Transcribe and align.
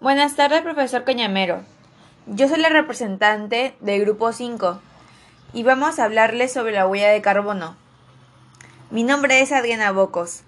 Buenas 0.00 0.34
tardes, 0.34 0.62
profesor 0.62 1.04
Cañamero. 1.04 1.62
Yo 2.24 2.48
soy 2.48 2.58
la 2.58 2.70
representante 2.70 3.76
del 3.80 4.00
grupo 4.00 4.32
5 4.32 4.80
y 5.52 5.62
vamos 5.62 5.98
a 5.98 6.04
hablarles 6.04 6.54
sobre 6.54 6.72
la 6.72 6.86
huella 6.86 7.10
de 7.10 7.20
carbono. 7.20 7.76
Mi 8.90 9.02
nombre 9.02 9.42
es 9.42 9.52
Adriana 9.52 9.92
Bocos 9.92 10.44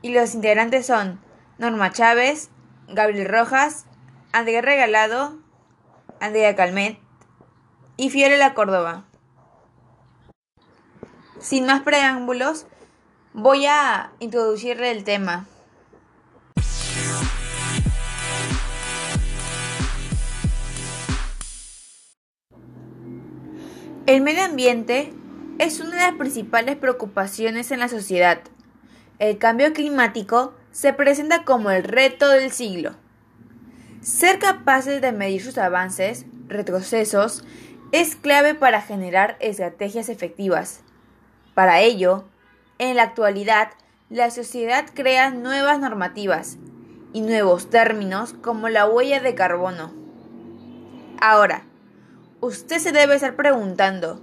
y 0.00 0.10
los 0.10 0.32
integrantes 0.32 0.86
son 0.86 1.18
Norma 1.58 1.90
Chávez, 1.90 2.50
Gabriel 2.86 3.28
Rojas, 3.28 3.84
Andrea 4.30 4.62
Regalado, 4.62 5.36
Andrea 6.20 6.54
Calmet 6.54 7.00
y 7.96 8.10
Fiorella 8.10 8.54
Córdoba. 8.54 9.06
Sin 11.40 11.66
más 11.66 11.82
preámbulos, 11.82 12.66
voy 13.32 13.66
a 13.66 14.12
introducirle 14.20 14.92
el 14.92 15.02
tema. 15.02 15.48
El 24.08 24.22
medio 24.22 24.42
ambiente 24.42 25.12
es 25.58 25.80
una 25.80 25.90
de 25.90 25.96
las 25.96 26.14
principales 26.14 26.76
preocupaciones 26.76 27.70
en 27.72 27.80
la 27.80 27.88
sociedad. 27.88 28.40
El 29.18 29.36
cambio 29.36 29.74
climático 29.74 30.54
se 30.72 30.94
presenta 30.94 31.44
como 31.44 31.70
el 31.70 31.84
reto 31.84 32.30
del 32.30 32.50
siglo. 32.50 32.92
Ser 34.00 34.38
capaces 34.38 35.02
de 35.02 35.12
medir 35.12 35.44
sus 35.44 35.58
avances, 35.58 36.24
retrocesos, 36.46 37.44
es 37.92 38.16
clave 38.16 38.54
para 38.54 38.80
generar 38.80 39.36
estrategias 39.40 40.08
efectivas. 40.08 40.80
Para 41.52 41.82
ello, 41.82 42.24
en 42.78 42.96
la 42.96 43.02
actualidad, 43.02 43.72
la 44.08 44.30
sociedad 44.30 44.86
crea 44.94 45.28
nuevas 45.28 45.80
normativas 45.80 46.56
y 47.12 47.20
nuevos 47.20 47.68
términos 47.68 48.32
como 48.40 48.70
la 48.70 48.88
huella 48.88 49.20
de 49.20 49.34
carbono. 49.34 49.92
Ahora, 51.20 51.67
usted 52.40 52.78
se 52.78 52.92
debe 52.92 53.14
estar 53.14 53.36
preguntando, 53.36 54.20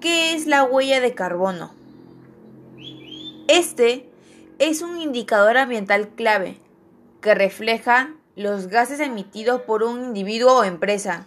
¿qué 0.00 0.34
es 0.34 0.46
la 0.46 0.64
huella 0.64 1.00
de 1.00 1.14
carbono? 1.14 1.72
Este 3.48 4.08
es 4.58 4.82
un 4.82 5.00
indicador 5.00 5.56
ambiental 5.56 6.08
clave 6.10 6.58
que 7.20 7.34
refleja 7.34 8.14
los 8.34 8.68
gases 8.68 9.00
emitidos 9.00 9.62
por 9.62 9.82
un 9.82 10.04
individuo 10.04 10.58
o 10.58 10.64
empresa. 10.64 11.26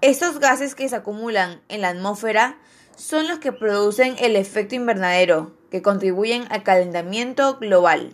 Estos 0.00 0.38
gases 0.38 0.74
que 0.74 0.88
se 0.88 0.96
acumulan 0.96 1.60
en 1.68 1.80
la 1.80 1.88
atmósfera 1.88 2.58
son 2.96 3.28
los 3.28 3.38
que 3.38 3.52
producen 3.52 4.16
el 4.18 4.36
efecto 4.36 4.74
invernadero, 4.74 5.56
que 5.70 5.82
contribuyen 5.82 6.44
al 6.50 6.62
calentamiento 6.62 7.58
global. 7.58 8.12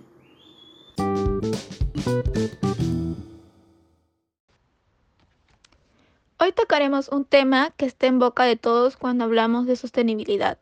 Hoy 6.40 6.52
tocaremos 6.52 7.08
un 7.08 7.24
tema 7.24 7.72
que 7.76 7.84
está 7.84 8.06
en 8.06 8.20
boca 8.20 8.44
de 8.44 8.54
todos 8.54 8.96
cuando 8.96 9.24
hablamos 9.24 9.66
de 9.66 9.74
sostenibilidad, 9.74 10.56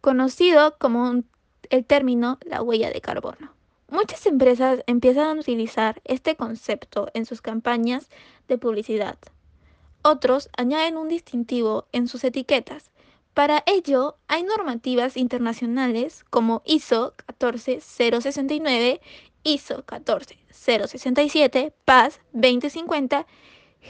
conocido 0.00 0.76
como 0.78 1.22
el 1.70 1.84
término 1.84 2.40
la 2.44 2.62
huella 2.62 2.90
de 2.90 3.00
carbono. 3.00 3.54
Muchas 3.88 4.26
empresas 4.26 4.82
empiezan 4.88 5.38
a 5.38 5.40
utilizar 5.40 6.02
este 6.02 6.34
concepto 6.34 7.12
en 7.14 7.26
sus 7.26 7.40
campañas 7.40 8.10
de 8.48 8.58
publicidad. 8.58 9.16
Otros 10.02 10.50
añaden 10.56 10.96
un 10.96 11.06
distintivo 11.06 11.86
en 11.92 12.08
sus 12.08 12.24
etiquetas. 12.24 12.90
Para 13.34 13.62
ello, 13.66 14.16
hay 14.26 14.42
normativas 14.42 15.16
internacionales 15.16 16.24
como 16.28 16.60
ISO 16.64 17.14
14069, 17.38 19.00
ISO 19.44 19.84
14067, 19.84 21.72
PAS 21.84 22.20
2050, 22.32 23.26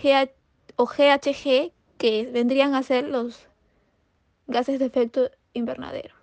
GH 0.03 0.42
o 0.77 0.87
GHG, 0.87 1.73
que 1.99 2.29
vendrían 2.33 2.75
a 2.75 2.83
ser 2.83 3.09
los 3.09 3.47
gases 4.47 4.79
de 4.79 4.87
efecto 4.87 5.31
invernadero. 5.53 6.15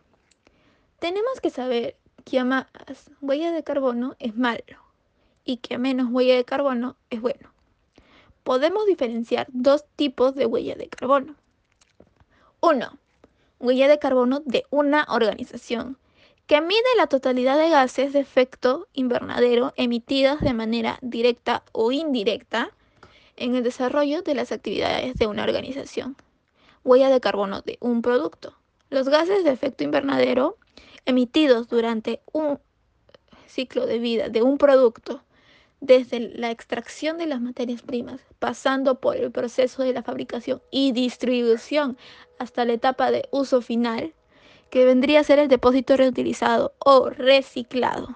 Tenemos 0.99 1.39
que 1.41 1.49
saber 1.49 1.95
que 2.25 2.39
a 2.39 2.45
más 2.45 2.65
huella 3.21 3.51
de 3.51 3.63
carbono 3.63 4.15
es 4.19 4.35
malo 4.35 4.63
y 5.45 5.57
que 5.57 5.75
a 5.75 5.77
menos 5.77 6.09
huella 6.11 6.35
de 6.35 6.45
carbono 6.45 6.95
es 7.09 7.21
bueno. 7.21 7.51
Podemos 8.43 8.85
diferenciar 8.85 9.47
dos 9.51 9.85
tipos 9.95 10.35
de 10.35 10.45
huella 10.45 10.75
de 10.75 10.89
carbono. 10.89 11.35
Uno, 12.61 12.97
huella 13.59 13.87
de 13.87 13.99
carbono 13.99 14.41
de 14.45 14.65
una 14.69 15.05
organización, 15.09 15.97
que 16.45 16.61
mide 16.61 16.81
la 16.97 17.07
totalidad 17.07 17.57
de 17.57 17.69
gases 17.69 18.11
de 18.11 18.19
efecto 18.19 18.87
invernadero 18.93 19.71
emitidos 19.75 20.39
de 20.41 20.53
manera 20.53 20.97
directa 21.01 21.63
o 21.71 21.91
indirecta 21.91 22.71
en 23.39 23.55
el 23.55 23.63
desarrollo 23.63 24.21
de 24.21 24.35
las 24.35 24.51
actividades 24.51 25.15
de 25.15 25.27
una 25.27 25.43
organización. 25.43 26.15
Huella 26.83 27.09
de 27.09 27.19
carbono 27.19 27.61
de 27.61 27.77
un 27.81 28.01
producto. 28.01 28.55
Los 28.89 29.09
gases 29.09 29.43
de 29.43 29.51
efecto 29.51 29.83
invernadero 29.83 30.57
emitidos 31.05 31.67
durante 31.67 32.21
un 32.31 32.59
ciclo 33.47 33.85
de 33.85 33.99
vida 33.99 34.29
de 34.29 34.41
un 34.43 34.57
producto, 34.57 35.23
desde 35.81 36.19
la 36.19 36.51
extracción 36.51 37.17
de 37.17 37.25
las 37.25 37.41
materias 37.41 37.81
primas, 37.81 38.21
pasando 38.37 38.99
por 38.99 39.15
el 39.15 39.31
proceso 39.31 39.83
de 39.83 39.93
la 39.93 40.03
fabricación 40.03 40.61
y 40.71 40.91
distribución 40.91 41.97
hasta 42.37 42.65
la 42.65 42.73
etapa 42.73 43.11
de 43.11 43.27
uso 43.31 43.61
final, 43.61 44.13
que 44.69 44.85
vendría 44.85 45.21
a 45.21 45.23
ser 45.23 45.39
el 45.39 45.47
depósito 45.47 45.97
reutilizado 45.97 46.73
o 46.79 47.09
reciclado. 47.09 48.15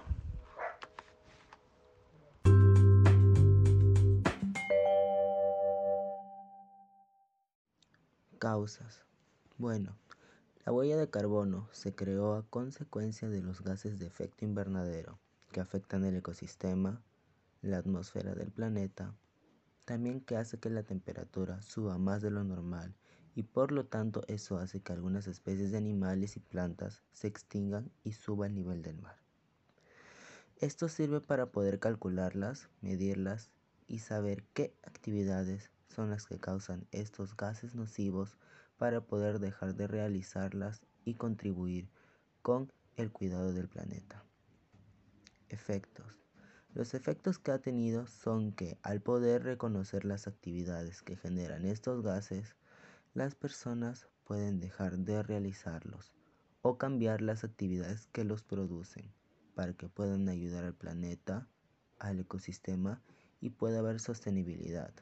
Causas. 8.43 9.05
Bueno, 9.57 9.95
la 10.65 10.73
huella 10.73 10.97
de 10.97 11.09
carbono 11.09 11.69
se 11.71 11.95
creó 11.95 12.33
a 12.33 12.45
consecuencia 12.49 13.29
de 13.29 13.41
los 13.41 13.61
gases 13.63 13.99
de 13.99 14.05
efecto 14.05 14.43
invernadero 14.43 15.17
que 15.53 15.61
afectan 15.61 16.03
el 16.03 16.17
ecosistema, 16.17 17.01
la 17.61 17.77
atmósfera 17.77 18.35
del 18.35 18.51
planeta, 18.51 19.15
también 19.85 20.19
que 20.19 20.35
hace 20.35 20.59
que 20.59 20.69
la 20.69 20.83
temperatura 20.83 21.61
suba 21.61 21.97
más 21.97 22.21
de 22.21 22.31
lo 22.31 22.43
normal 22.43 22.93
y 23.33 23.43
por 23.43 23.71
lo 23.71 23.85
tanto 23.85 24.23
eso 24.27 24.57
hace 24.57 24.81
que 24.81 24.91
algunas 24.91 25.27
especies 25.27 25.71
de 25.71 25.77
animales 25.77 26.35
y 26.35 26.41
plantas 26.41 27.01
se 27.13 27.27
extingan 27.27 27.91
y 28.03 28.11
suba 28.11 28.47
el 28.47 28.55
nivel 28.55 28.81
del 28.81 28.97
mar. 28.97 29.15
Esto 30.57 30.89
sirve 30.89 31.21
para 31.21 31.45
poder 31.45 31.79
calcularlas, 31.79 32.67
medirlas 32.81 33.51
y 33.87 33.99
saber 33.99 34.43
qué 34.53 34.73
actividades 34.83 35.71
son 35.93 36.09
las 36.09 36.25
que 36.25 36.39
causan 36.39 36.87
estos 36.91 37.37
gases 37.37 37.75
nocivos 37.75 38.37
para 38.77 39.01
poder 39.01 39.39
dejar 39.39 39.75
de 39.75 39.87
realizarlas 39.87 40.81
y 41.05 41.13
contribuir 41.13 41.89
con 42.41 42.71
el 42.95 43.11
cuidado 43.11 43.53
del 43.53 43.69
planeta. 43.69 44.23
Efectos. 45.49 46.19
Los 46.73 46.95
efectos 46.95 47.37
que 47.37 47.51
ha 47.51 47.59
tenido 47.59 48.07
son 48.07 48.51
que 48.51 48.79
al 48.81 49.01
poder 49.01 49.43
reconocer 49.43 50.05
las 50.05 50.27
actividades 50.27 51.03
que 51.03 51.15
generan 51.15 51.65
estos 51.65 52.01
gases, 52.01 52.55
las 53.13 53.35
personas 53.35 54.07
pueden 54.23 54.59
dejar 54.59 54.97
de 54.97 55.21
realizarlos 55.21 56.15
o 56.63 56.77
cambiar 56.79 57.21
las 57.21 57.43
actividades 57.43 58.07
que 58.07 58.23
los 58.23 58.41
producen 58.41 59.13
para 59.53 59.73
que 59.73 59.87
puedan 59.87 60.27
ayudar 60.29 60.63
al 60.63 60.73
planeta, 60.73 61.47
al 61.99 62.19
ecosistema 62.19 63.03
y 63.39 63.51
pueda 63.51 63.79
haber 63.79 63.99
sostenibilidad 63.99 64.93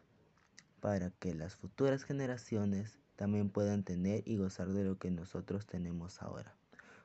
para 0.82 1.12
que 1.12 1.34
las 1.34 1.56
futuras 1.56 2.04
generaciones 2.04 3.00
también 3.16 3.50
puedan 3.50 3.84
tener 3.84 4.24
y 4.26 4.38
gozar 4.38 4.68
de 4.70 4.84
lo 4.84 4.98
que 4.98 5.12
nosotros 5.12 5.68
tenemos 5.68 6.22
ahora, 6.22 6.56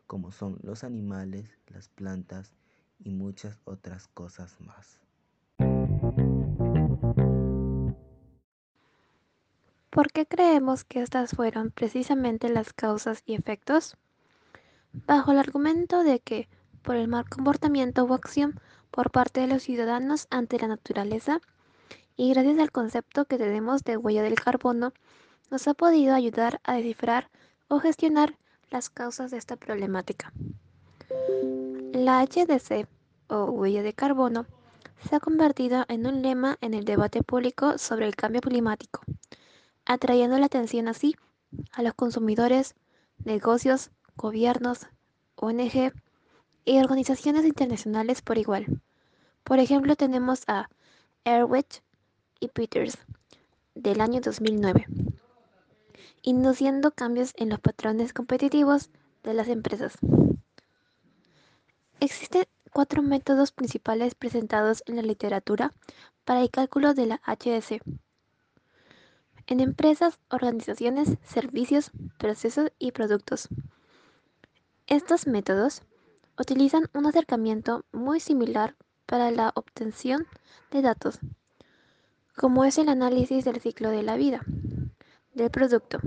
como 0.07 0.33
son 0.33 0.59
los 0.63 0.83
animales, 0.83 1.59
las 1.69 1.89
plantas 1.89 2.53
y 2.99 3.11
muchas 3.11 3.61
otras 3.65 4.09
cosas 4.09 4.59
más. 4.61 4.99
¿Por 9.91 10.13
qué 10.13 10.27
creemos 10.27 10.85
que 10.85 11.03
estas 11.03 11.31
fueron 11.31 11.71
precisamente 11.71 12.49
las 12.49 12.73
causas 12.73 13.23
y 13.27 13.35
efectos? 13.35 13.97
Bajo 15.07 15.33
el 15.33 15.39
argumento 15.39 16.03
de 16.03 16.21
que, 16.21 16.49
por 16.83 16.97
el 16.97 17.09
mal 17.09 17.29
comportamiento 17.29 18.05
o 18.05 18.15
acción 18.15 18.59
por 18.91 19.11
parte 19.11 19.41
de 19.41 19.47
los 19.49 19.63
ciudadanos 19.63 20.29
ante 20.31 20.59
la 20.59 20.69
naturaleza, 20.69 21.41
y 22.17 22.31
gracias 22.31 22.59
al 22.59 22.71
concepto 22.71 23.27
que 23.27 23.39
tenemos 23.39 23.85
de 23.85 23.97
huella 23.97 24.23
del 24.23 24.35
carbono, 24.37 24.93
nos 25.51 25.69
ha 25.69 25.75
podido 25.75 26.15
ayudar 26.15 26.61
a 26.65 26.75
descifrar 26.75 27.31
o 27.69 27.79
gestionar 27.79 28.37
las 28.71 28.91
causas 28.91 29.31
de 29.31 29.37
esta 29.37 29.57
problemática. 29.57 30.33
La 31.93 32.25
HDC 32.25 32.89
o 33.29 33.45
huella 33.45 33.83
de 33.83 33.93
carbono 33.93 34.47
se 35.09 35.17
ha 35.17 35.21
convertido 35.21 35.85
en 35.89 36.07
un 36.07 36.23
lema 36.23 36.57
en 36.61 36.75
el 36.75 36.85
debate 36.85 37.23
público 37.23 37.79
sobre 37.79 38.07
el 38.07 38.17
cambio 38.17 38.41
climático, 38.41 39.03
atrayendo 39.85 40.39
la 40.39 40.47
atención 40.47 40.89
así 40.89 41.17
a 41.73 41.83
los 41.83 41.95
consumidores, 41.95 42.75
negocios, 43.25 43.91
gobiernos, 44.17 44.87
ONG 45.37 45.93
y 46.65 46.79
organizaciones 46.79 47.45
internacionales 47.45 48.23
por 48.23 48.39
igual. 48.39 48.81
Por 49.45 49.59
ejemplo, 49.59 49.95
tenemos 49.95 50.43
a 50.49 50.69
Erwich 51.25 51.83
y 52.41 52.49
Peters 52.49 52.99
del 53.75 54.01
año 54.01 54.21
2009, 54.21 54.87
induciendo 56.23 56.91
cambios 56.91 57.33
en 57.37 57.51
los 57.51 57.61
patrones 57.61 58.13
competitivos 58.13 58.91
de 59.23 59.35
las 59.35 59.49
empresas. 59.49 59.99
Existen 62.01 62.45
cuatro 62.73 63.03
métodos 63.03 63.53
principales 63.53 64.15
presentados 64.15 64.83
en 64.87 64.97
la 64.97 65.03
literatura 65.03 65.73
para 66.25 66.43
el 66.43 66.51
cálculo 66.51 66.95
de 66.95 67.07
la 67.07 67.21
HDC. 67.27 67.81
En 69.47 69.61
empresas, 69.61 70.19
organizaciones, 70.29 71.17
servicios, 71.25 71.93
procesos 72.19 72.73
y 72.79 72.93
productos. 72.93 73.49
Estos 74.87 75.27
métodos 75.27 75.83
utilizan 76.39 76.91
un 76.93 77.07
acercamiento 77.07 77.85
muy 77.93 78.21
similar 78.21 78.77
para 79.07 79.31
la 79.31 79.53
obtención 79.55 80.27
de 80.71 80.83
datos, 80.83 81.19
como 82.37 82.65
es 82.65 82.79
el 82.79 82.89
análisis 82.89 83.45
del 83.45 83.61
ciclo 83.61 83.91
de 83.91 84.03
la 84.03 84.17
vida 84.17 84.43
del 85.35 85.51
producto. 85.51 85.99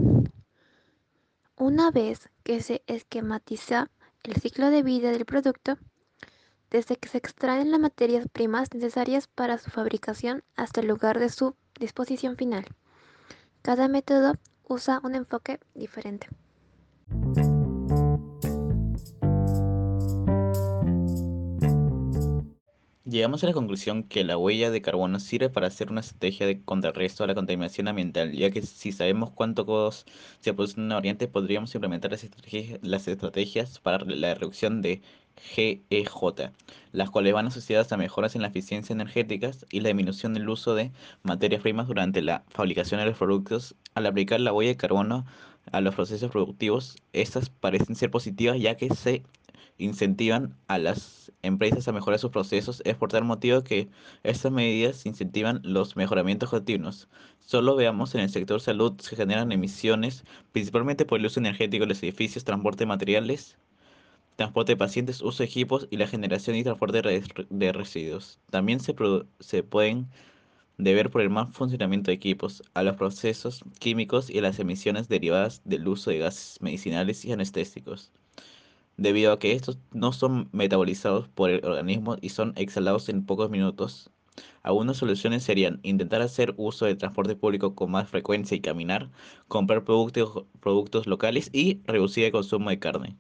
Una 1.57 1.91
vez 1.91 2.29
que 2.43 2.61
se 2.61 2.83
esquematiza 2.87 3.89
el 4.23 4.35
ciclo 4.35 4.69
de 4.69 4.83
vida 4.83 5.11
del 5.11 5.25
producto, 5.25 5.77
desde 6.69 6.97
que 6.97 7.09
se 7.09 7.17
extraen 7.17 7.71
las 7.71 7.79
materias 7.79 8.27
primas 8.31 8.73
necesarias 8.73 9.27
para 9.27 9.57
su 9.57 9.71
fabricación 9.71 10.43
hasta 10.55 10.81
el 10.81 10.87
lugar 10.87 11.19
de 11.19 11.29
su 11.29 11.55
disposición 11.79 12.37
final. 12.37 12.65
Cada 13.61 13.87
método 13.87 14.33
usa 14.67 15.01
un 15.03 15.15
enfoque 15.15 15.59
diferente. 15.73 16.27
Llegamos 23.09 23.43
a 23.43 23.47
la 23.47 23.53
conclusión 23.53 24.03
que 24.03 24.23
la 24.23 24.37
huella 24.37 24.69
de 24.69 24.83
carbono 24.83 25.19
sirve 25.19 25.49
para 25.49 25.65
hacer 25.65 25.89
una 25.89 26.01
estrategia 26.01 26.45
de 26.45 26.61
contrarresto 26.61 27.23
a 27.23 27.27
la 27.27 27.33
contaminación 27.33 27.87
ambiental, 27.87 28.33
ya 28.33 28.51
que 28.51 28.61
si 28.61 28.91
sabemos 28.91 29.31
cuánto 29.31 29.65
CO2 29.65 30.05
se 30.41 30.53
produce 30.53 30.79
en 30.79 30.85
una 30.85 30.95
variante, 30.95 31.27
podríamos 31.27 31.73
implementar 31.73 32.11
las 32.11 32.23
estrategias, 32.23 32.79
las 32.83 33.07
estrategias 33.07 33.79
para 33.79 34.05
la 34.05 34.35
reducción 34.35 34.83
de 34.83 35.01
GEJ, 35.37 36.51
las 36.91 37.09
cuales 37.09 37.33
van 37.33 37.47
asociadas 37.47 37.91
a 37.91 37.97
mejoras 37.97 38.35
en 38.35 38.43
la 38.43 38.49
eficiencia 38.49 38.93
energética 38.93 39.49
y 39.71 39.79
la 39.79 39.89
disminución 39.89 40.35
del 40.35 40.47
uso 40.47 40.75
de 40.75 40.91
materias 41.23 41.63
primas 41.63 41.87
durante 41.87 42.21
la 42.21 42.43
fabricación 42.49 42.99
de 42.99 43.07
los 43.07 43.17
productos. 43.17 43.75
Al 43.95 44.05
aplicar 44.05 44.39
la 44.39 44.53
huella 44.53 44.69
de 44.69 44.77
carbono 44.77 45.25
a 45.71 45.81
los 45.81 45.95
procesos 45.95 46.29
productivos, 46.29 46.97
estas 47.13 47.49
parecen 47.49 47.95
ser 47.95 48.11
positivas 48.11 48.59
ya 48.59 48.75
que 48.77 48.93
se 48.93 49.23
incentivan 49.79 50.55
a 50.67 50.77
las 50.77 51.28
empresas 51.41 51.87
a 51.87 51.91
mejorar 51.91 52.19
sus 52.19 52.31
procesos, 52.31 52.81
es 52.85 52.95
por 52.95 53.09
tal 53.11 53.23
motivo 53.23 53.63
que 53.63 53.89
estas 54.23 54.51
medidas 54.51 55.05
incentivan 55.05 55.61
los 55.63 55.95
mejoramientos 55.95 56.49
continuos. 56.49 57.09
Solo 57.39 57.75
veamos 57.75 58.15
en 58.15 58.21
el 58.21 58.29
sector 58.29 58.61
salud 58.61 58.99
se 58.99 59.15
generan 59.15 59.51
emisiones, 59.51 60.25
principalmente 60.51 61.05
por 61.05 61.19
el 61.19 61.25
uso 61.25 61.39
energético 61.39 61.83
de 61.83 61.89
los 61.89 62.03
edificios, 62.03 62.43
transporte 62.43 62.79
de 62.83 62.87
materiales, 62.87 63.57
transporte 64.35 64.73
de 64.73 64.77
pacientes, 64.77 65.21
uso 65.21 65.43
de 65.43 65.49
equipos 65.49 65.87
y 65.91 65.97
la 65.97 66.07
generación 66.07 66.55
y 66.55 66.63
transporte 66.63 67.01
de 67.49 67.71
residuos. 67.73 68.39
También 68.49 68.79
se, 68.79 68.95
se 69.39 69.63
pueden 69.63 70.09
deber 70.77 71.09
por 71.11 71.21
el 71.21 71.29
mal 71.29 71.51
funcionamiento 71.53 72.11
de 72.11 72.15
equipos, 72.15 72.63
a 72.73 72.83
los 72.83 72.95
procesos 72.95 73.63
químicos 73.79 74.29
y 74.29 74.39
a 74.39 74.41
las 74.43 74.59
emisiones 74.59 75.09
derivadas 75.09 75.61
del 75.65 75.87
uso 75.87 76.11
de 76.11 76.19
gases 76.19 76.61
medicinales 76.61 77.25
y 77.25 77.31
anestésicos 77.33 78.11
debido 78.99 79.31
a 79.31 79.39
que 79.39 79.53
estos 79.53 79.79
no 79.91 80.11
son 80.13 80.49
metabolizados 80.51 81.27
por 81.29 81.49
el 81.49 81.65
organismo 81.65 82.17
y 82.21 82.29
son 82.29 82.53
exhalados 82.55 83.09
en 83.09 83.25
pocos 83.25 83.49
minutos. 83.49 84.11
Algunas 84.63 84.97
soluciones 84.97 85.43
serían 85.43 85.79
intentar 85.83 86.21
hacer 86.21 86.53
uso 86.57 86.85
de 86.85 86.95
transporte 86.95 87.35
público 87.35 87.75
con 87.75 87.91
más 87.91 88.09
frecuencia 88.09 88.55
y 88.55 88.61
caminar, 88.61 89.09
comprar 89.47 89.83
productos, 89.83 90.45
productos 90.59 91.07
locales 91.07 91.49
y 91.53 91.81
reducir 91.85 92.25
el 92.25 92.31
consumo 92.31 92.69
de 92.69 92.79
carne. 92.79 93.17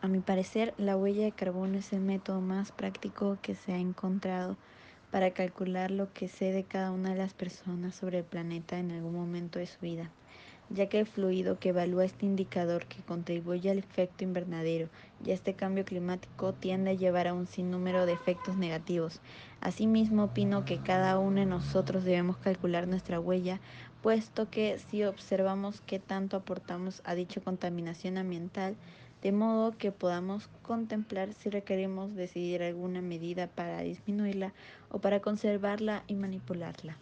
A 0.00 0.08
mi 0.08 0.20
parecer, 0.20 0.74
la 0.78 0.96
huella 0.96 1.24
de 1.24 1.32
carbono 1.32 1.78
es 1.78 1.92
el 1.92 2.00
método 2.00 2.40
más 2.40 2.72
práctico 2.72 3.38
que 3.42 3.54
se 3.54 3.72
ha 3.72 3.78
encontrado 3.78 4.56
para 5.10 5.30
calcular 5.30 5.90
lo 5.90 6.12
que 6.12 6.28
sé 6.28 6.52
de 6.52 6.64
cada 6.64 6.90
una 6.90 7.10
de 7.10 7.16
las 7.16 7.34
personas 7.34 7.94
sobre 7.94 8.18
el 8.18 8.24
planeta 8.24 8.78
en 8.78 8.90
algún 8.92 9.14
momento 9.14 9.58
de 9.58 9.66
su 9.66 9.78
vida, 9.80 10.10
ya 10.68 10.88
que 10.88 11.00
el 11.00 11.06
fluido 11.06 11.58
que 11.58 11.70
evalúa 11.70 12.04
este 12.04 12.26
indicador 12.26 12.86
que 12.86 13.02
contribuye 13.02 13.70
al 13.70 13.78
efecto 13.78 14.24
invernadero 14.24 14.88
y 15.24 15.30
a 15.30 15.34
este 15.34 15.54
cambio 15.54 15.84
climático 15.84 16.52
tiende 16.52 16.90
a 16.90 16.94
llevar 16.94 17.26
a 17.26 17.34
un 17.34 17.46
sinnúmero 17.46 18.04
de 18.04 18.12
efectos 18.12 18.56
negativos. 18.56 19.20
Asimismo, 19.60 20.24
opino 20.24 20.64
que 20.66 20.78
cada 20.78 21.18
uno 21.18 21.40
de 21.40 21.46
nosotros 21.46 22.04
debemos 22.04 22.36
calcular 22.36 22.86
nuestra 22.86 23.18
huella, 23.18 23.60
puesto 24.02 24.50
que 24.50 24.78
si 24.90 25.04
observamos 25.04 25.80
qué 25.80 25.98
tanto 25.98 26.36
aportamos 26.36 27.00
a 27.04 27.14
dicha 27.14 27.40
contaminación 27.40 28.18
ambiental, 28.18 28.76
de 29.22 29.32
modo 29.32 29.76
que 29.76 29.92
podamos 29.92 30.48
contemplar 30.62 31.32
si 31.34 31.50
requerimos 31.50 32.14
decidir 32.14 32.62
alguna 32.62 33.02
medida 33.02 33.46
para 33.48 33.80
disminuirla 33.80 34.52
o 34.90 35.00
para 35.00 35.20
conservarla 35.20 36.04
y 36.06 36.14
manipularla. 36.14 36.96